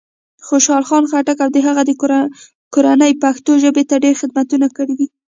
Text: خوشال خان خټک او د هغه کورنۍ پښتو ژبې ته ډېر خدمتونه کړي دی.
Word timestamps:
خوشال 0.47 0.83
خان 0.89 1.03
خټک 1.11 1.37
او 1.43 1.49
د 1.55 1.57
هغه 1.67 1.83
کورنۍ 2.73 3.11
پښتو 3.23 3.51
ژبې 3.63 3.83
ته 3.89 3.95
ډېر 4.03 4.15
خدمتونه 4.21 4.67
کړي 4.77 4.93
دی. 4.99 5.07